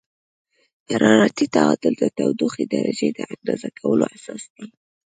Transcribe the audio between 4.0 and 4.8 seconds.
اساس دی.